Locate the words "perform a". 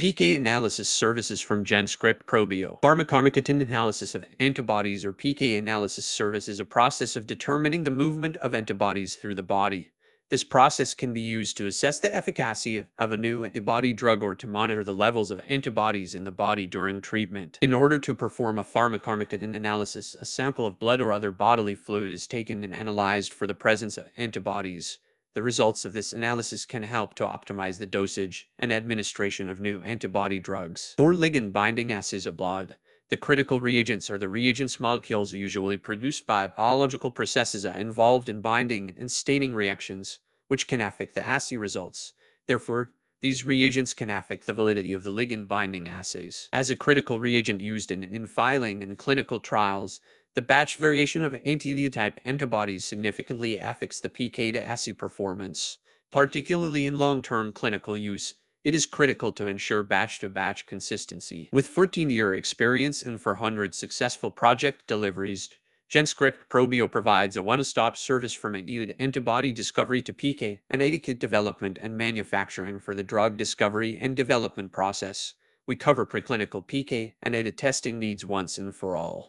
18.14-18.64